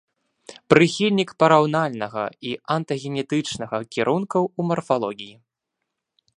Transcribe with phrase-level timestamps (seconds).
[0.73, 5.35] Прыхільнік параўнальнага і антагенетычнага кірункаў у марфалогіі.